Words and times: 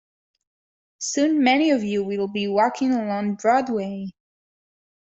Soon 0.97 1.43
many 1.43 1.69
of 1.69 1.83
you 1.83 2.03
will 2.03 2.27
be 2.27 2.47
walking 2.47 2.91
along 2.91 3.35
Broadway. 3.35 4.07